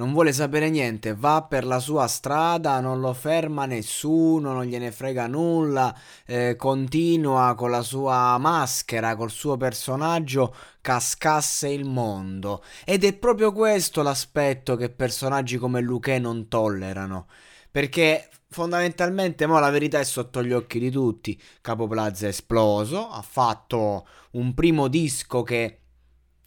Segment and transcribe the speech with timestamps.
[0.00, 4.92] Non vuole sapere niente, va per la sua strada, non lo ferma nessuno, non gliene
[4.92, 12.64] frega nulla, eh, continua con la sua maschera, col suo personaggio, cascasse il mondo.
[12.86, 17.26] Ed è proprio questo l'aspetto che personaggi come Luque non tollerano.
[17.70, 21.38] Perché fondamentalmente, mo la verità è sotto gli occhi di tutti.
[21.60, 25.80] Capo Plaza è esploso, ha fatto un primo disco che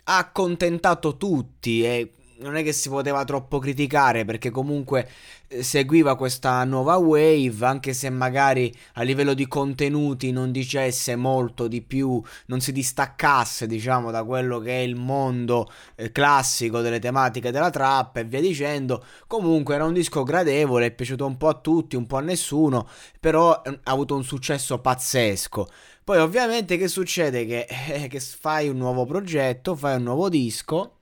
[0.05, 2.13] ha accontentato tutti e
[2.43, 5.07] non è che si poteva troppo criticare perché comunque
[5.47, 11.67] eh, seguiva questa nuova wave, anche se magari a livello di contenuti non dicesse molto
[11.67, 16.99] di più, non si distaccasse, diciamo, da quello che è il mondo eh, classico delle
[16.99, 19.03] tematiche della trap e via dicendo.
[19.27, 22.87] Comunque era un disco gradevole, è piaciuto un po' a tutti, un po' a nessuno,
[23.19, 25.67] però eh, ha avuto un successo pazzesco.
[26.03, 27.45] Poi ovviamente che succede?
[27.45, 27.65] Che,
[28.03, 30.97] eh, che fai un nuovo progetto, fai un nuovo disco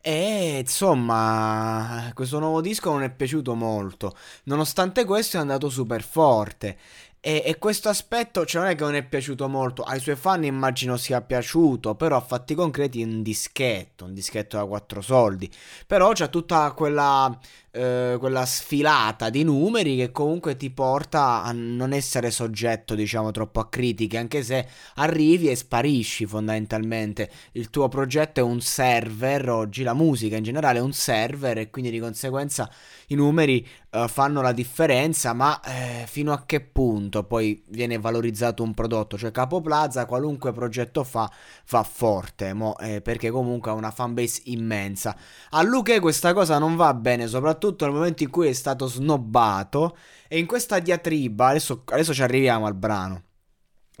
[0.00, 4.16] e insomma, questo nuovo disco non è piaciuto molto.
[4.44, 6.78] Nonostante questo è andato super forte.
[7.20, 10.44] E, e, questo aspetto, cioè non è che non è piaciuto molto, ai suoi fan
[10.44, 15.50] immagino sia piaciuto, però a fatti concreti un dischetto, un dischetto da quattro soldi.
[15.86, 17.36] Però c'è tutta quella
[17.78, 23.60] eh, quella sfilata di numeri che comunque ti porta a non essere soggetto, diciamo, troppo
[23.60, 27.30] a critiche, anche se arrivi e sparisci fondamentalmente.
[27.52, 31.70] Il tuo progetto è un server, oggi la musica in generale è un server e
[31.70, 32.68] quindi di conseguenza
[33.08, 38.62] i numeri uh, fanno la differenza, ma eh, fino a che punto poi viene valorizzato
[38.62, 39.16] un prodotto?
[39.16, 41.30] Cioè Capo Plaza qualunque progetto fa
[41.70, 45.16] va forte, mo, eh, perché comunque ha una fanbase immensa.
[45.50, 49.96] A Luque questa cosa non va bene, soprattutto nel momento in cui è stato snobbato.
[50.28, 53.22] E in questa diatriba, adesso, adesso ci arriviamo al brano.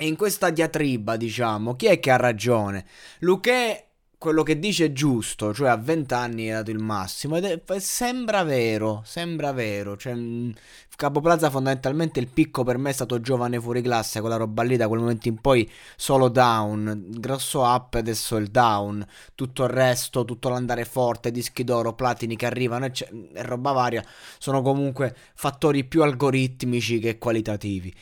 [0.00, 2.84] In questa diatriba, diciamo, chi è che ha ragione?
[3.20, 3.87] Luque
[4.18, 7.78] quello che dice è giusto, cioè a 20 anni è dato il massimo ed è,
[7.78, 10.50] sembra vero, sembra vero, cioè mm,
[10.96, 14.76] Capo Plaza fondamentalmente il picco per me è stato giovane fuori classe, quella roba lì
[14.76, 19.06] da quel momento in poi solo down, grosso up adesso il down,
[19.36, 22.92] tutto il resto, tutto l'andare forte, dischi d'oro, platini che arrivano e,
[23.32, 24.04] e roba varia,
[24.38, 27.94] sono comunque fattori più algoritmici che qualitativi.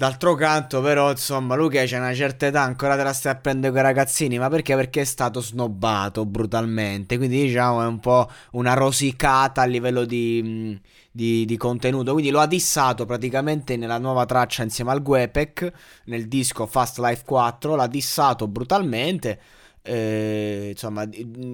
[0.00, 3.70] D'altro canto, però, insomma, Luca c'è una certa età, ancora te la stai a prendere
[3.70, 4.74] con i ragazzini, ma perché?
[4.74, 10.80] Perché è stato snobbato brutalmente, quindi diciamo è un po' una rosicata a livello di,
[11.12, 15.70] di, di contenuto, quindi lo ha dissato praticamente nella nuova traccia insieme al Guepec,
[16.04, 19.38] nel disco Fast Life 4, l'ha dissato brutalmente
[19.82, 21.08] eh, insomma,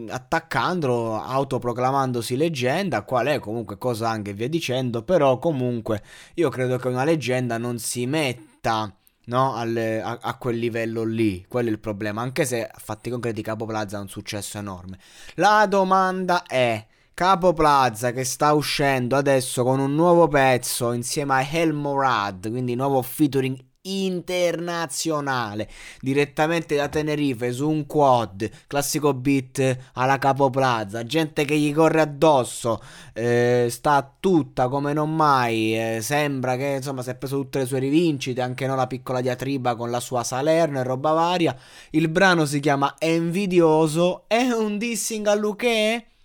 [0.08, 6.02] attaccandolo, autoproclamandosi leggenda, qual è comunque cosa anche via dicendo, però comunque
[6.34, 8.94] io credo che una leggenda non si metta
[9.26, 13.10] no, al, a, a, quel livello lì, quello è il problema, anche se a fatti
[13.10, 14.98] concreti Capo Plaza ha un successo enorme.
[15.34, 16.86] La domanda è...
[17.16, 22.74] Capo Plaza che sta uscendo adesso con un nuovo pezzo insieme a El Morad, quindi
[22.74, 23.58] nuovo featuring
[24.04, 25.68] internazionale
[26.00, 32.00] direttamente da Tenerife su un quad classico beat alla Capo Plaza gente che gli corre
[32.00, 37.60] addosso eh, sta tutta come non mai eh, sembra che insomma si è preso tutte
[37.60, 41.56] le sue rivincite anche no la piccola diatriba con la sua Salerno e roba varia
[41.90, 46.15] il brano si chiama Envidioso è un dissing a Luque?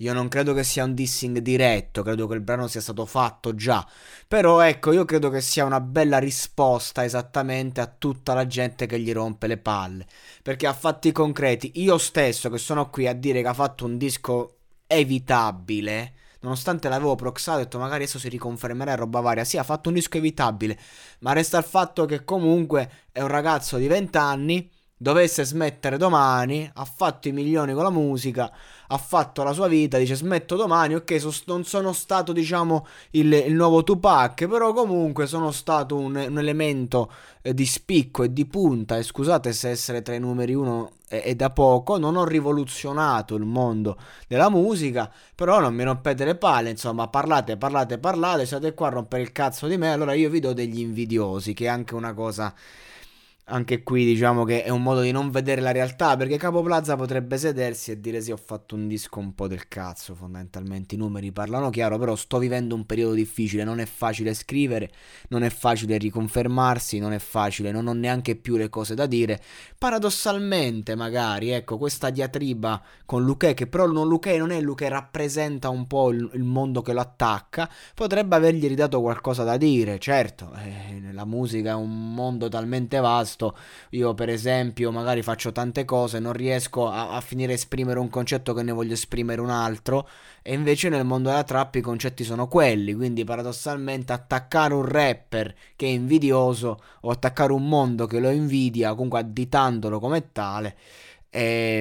[0.00, 3.54] Io non credo che sia un dissing diretto, credo che il brano sia stato fatto
[3.54, 3.86] già.
[4.26, 8.98] Però ecco, io credo che sia una bella risposta esattamente a tutta la gente che
[8.98, 10.06] gli rompe le palle.
[10.42, 13.98] Perché a fatti concreti, io stesso che sono qui a dire che ha fatto un
[13.98, 19.44] disco evitabile, nonostante l'avevo proxato, ho detto magari adesso si riconfermerà roba varia.
[19.44, 20.78] Sì, ha fatto un disco evitabile,
[21.18, 24.70] ma resta il fatto che comunque è un ragazzo di 20 anni
[25.02, 28.52] dovesse smettere domani, ha fatto i milioni con la musica,
[28.86, 33.32] ha fatto la sua vita, dice smetto domani, ok, so, non sono stato diciamo il,
[33.32, 37.10] il, nuovo Tupac, però comunque sono stato un, un elemento
[37.40, 41.22] eh, di spicco e di punta, e scusate se essere tra i numeri uno è,
[41.22, 43.96] è, da poco, non ho rivoluzionato il mondo
[44.28, 48.90] della musica, però non mi rompete le palle, insomma, parlate, parlate, parlate, siete qua a
[48.90, 52.12] rompere il cazzo di me, allora io vi do degli invidiosi, che è anche una
[52.12, 52.52] cosa
[53.50, 56.96] anche qui diciamo che è un modo di non vedere la realtà perché Capo Plaza
[56.96, 60.98] potrebbe sedersi e dire sì ho fatto un disco un po' del cazzo fondamentalmente i
[60.98, 64.90] numeri parlano chiaro però sto vivendo un periodo difficile non è facile scrivere
[65.28, 69.40] non è facile riconfermarsi non è facile non ho neanche più le cose da dire.
[69.78, 75.68] Paradossalmente magari ecco questa diatriba con Luque che però non Luque non è Luque rappresenta
[75.68, 80.52] un po' il, il, mondo che lo attacca potrebbe avergli ridato qualcosa da dire certo
[80.54, 83.56] eh, la musica è un mondo talmente vasto testo.
[83.90, 88.10] Io, per esempio, magari faccio tante cose, non riesco a, a finire a esprimere un
[88.10, 90.08] concetto che ne voglio esprimere un altro.
[90.42, 92.94] E invece nel mondo della trap i concetti sono quelli.
[92.94, 98.94] Quindi, paradossalmente, attaccare un rapper che è invidioso o attaccare un mondo che lo invidia,
[98.94, 100.76] comunque additandolo come tale
[101.30, 101.80] è,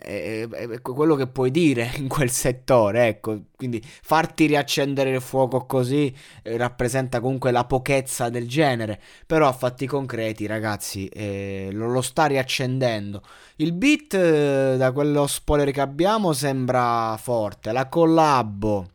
[0.00, 5.64] è, è, quello che puoi dire in quel settore, ecco, quindi farti riaccendere il fuoco
[5.64, 11.88] così eh, rappresenta comunque la pochezza del genere, però a fatti concreti ragazzi eh, lo,
[11.88, 13.22] lo, sta riaccendendo.
[13.56, 18.88] Il beat eh, da quello spoiler che abbiamo sembra forte, la collabo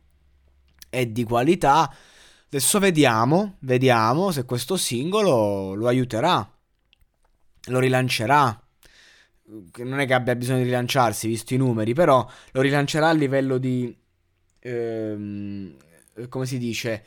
[0.90, 1.90] è di qualità,
[2.48, 6.46] adesso vediamo, vediamo se questo singolo lo aiuterà,
[7.68, 8.62] lo rilancerà
[9.72, 13.13] che non è che abbia bisogno di rilanciarsi visto i numeri, però lo rilancerà a
[13.13, 13.96] livello di
[14.60, 15.75] ehm,
[16.28, 17.04] come si dice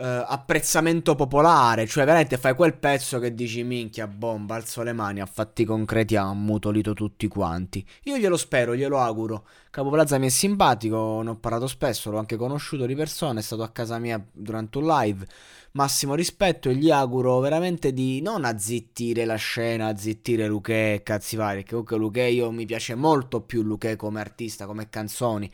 [0.00, 5.20] Uh, apprezzamento popolare, cioè veramente fai quel pezzo che dici minchia bomba, alzo le mani,
[5.20, 7.86] a fatti concreti ha ammutolito tutti quanti.
[8.04, 9.46] Io glielo spero, glielo auguro.
[9.68, 13.42] Capo Plaza mi è simpatico, ne ho parlato spesso, l'ho anche conosciuto di persona, è
[13.42, 15.26] stato a casa mia durante un live.
[15.72, 21.36] Massimo rispetto e gli auguro veramente di non azzittire la scena, azzittire Luque e cazzi
[21.36, 25.50] vari, che comunque Luque io mi piace molto più Luque come artista, come canzoni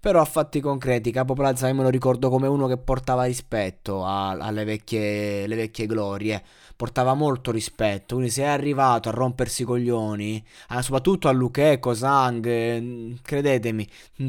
[0.00, 4.04] però a fatti concreti, Capo Plaza io me lo ricordo come uno che portava rispetto
[4.04, 6.42] a, alle vecchie, vecchie glorie
[6.80, 8.14] portava molto rispetto.
[8.14, 13.86] Quindi se è arrivato a rompersi i coglioni, eh, soprattutto a Lucheco, Sang, eh, credetemi,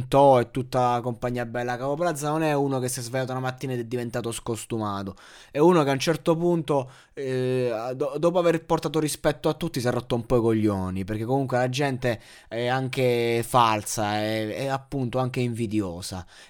[0.09, 1.77] To e tutta la compagnia bella.
[1.77, 5.15] Capo Plaza non è uno che si è svegliato una mattina ed è diventato scostumato.
[5.49, 9.79] È uno che a un certo punto, eh, do- dopo aver portato rispetto a tutti,
[9.79, 11.05] si è rotto un po' i coglioni.
[11.05, 12.19] Perché comunque la gente
[12.49, 15.59] è anche falsa, è, è appunto anche invidiosa.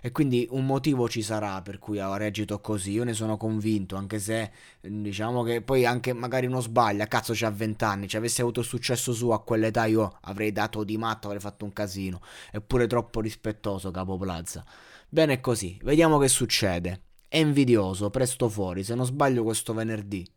[0.01, 2.91] E quindi un motivo ci sarà per cui ha reagito così.
[2.91, 7.49] Io ne sono convinto, anche se diciamo che poi anche magari uno sbaglia, cazzo c'ha
[7.49, 11.41] 20 anni, ci avesse avuto successo su a quell'età io avrei dato di matto, avrei
[11.41, 12.21] fatto un casino,
[12.51, 14.63] eppure troppo rispettoso Capo Plaza.
[15.09, 17.03] Bene così, vediamo che succede.
[17.27, 20.27] È invidioso, presto fuori, se non sbaglio questo venerdì.